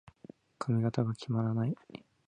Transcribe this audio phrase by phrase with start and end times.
[0.57, 1.75] 髪型が決まらない。